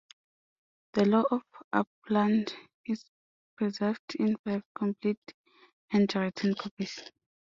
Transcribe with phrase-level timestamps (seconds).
[0.93, 2.53] The Law of Uppland
[2.87, 3.05] is
[3.55, 5.35] preserved in five complete
[5.91, 7.03] handwritten copies.